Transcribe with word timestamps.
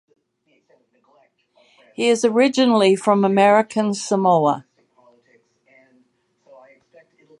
He 1.93 2.09
is 2.09 2.25
originally 2.25 2.95
from 2.95 3.23
American 3.23 3.93
Samoa. 3.93 4.65